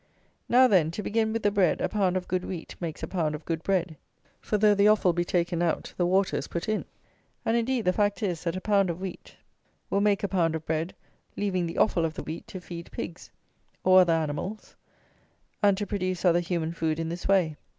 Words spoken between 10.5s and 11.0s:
of bread,